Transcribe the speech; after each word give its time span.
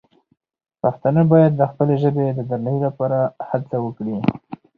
پښتانه 0.81 1.21
باید 1.31 1.53
د 1.55 1.61
خپلې 1.71 1.95
ژبې 2.03 2.25
د 2.33 2.39
درناوي 2.49 2.79
لپاره 2.87 3.19
هڅه 3.49 3.77
وکړي. 3.85 4.17